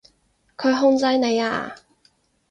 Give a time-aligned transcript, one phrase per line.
[0.57, 1.75] 佢控制你呀？